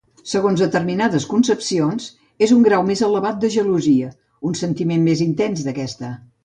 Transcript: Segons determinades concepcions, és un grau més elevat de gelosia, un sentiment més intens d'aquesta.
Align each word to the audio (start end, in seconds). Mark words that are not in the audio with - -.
Segons 0.29 0.61
determinades 0.61 1.27
concepcions, 1.33 2.09
és 2.47 2.55
un 2.57 2.65
grau 2.69 2.89
més 2.89 3.05
elevat 3.11 3.41
de 3.45 3.55
gelosia, 3.59 4.13
un 4.53 4.61
sentiment 4.65 5.11
més 5.11 5.25
intens 5.31 5.67
d'aquesta. 5.71 6.17